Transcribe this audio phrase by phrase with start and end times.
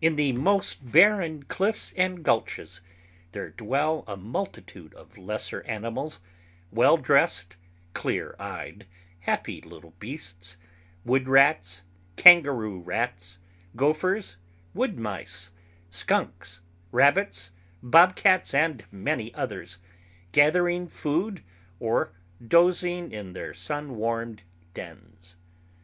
[0.00, 2.80] In the most barren cliffs and gulches
[3.32, 6.20] there dwell a multitude of lesser animals,
[6.70, 7.56] well dressed,
[7.92, 8.86] clear eyed,
[9.22, 11.82] happy little beasts—wood rats,
[12.14, 13.40] kangaroo rats,
[13.74, 14.36] gophers,
[14.74, 15.50] wood mice,
[15.90, 16.60] skunks,
[16.92, 17.50] rabbits,
[17.82, 19.78] bobcats, and many others,
[20.30, 21.42] gathering food,
[21.80, 22.12] or
[22.46, 25.34] dozing in their sun warmed dens.